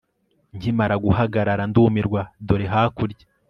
[0.55, 3.25] Nkimara guhagarara ndumirwa dore hakurya